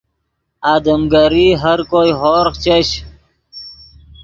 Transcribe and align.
آدم 0.73 1.01
گری 1.13 1.47
ہر 1.61 1.79
کوئے 1.91 2.11
ہورغ 2.19 2.55
چش 2.63 2.89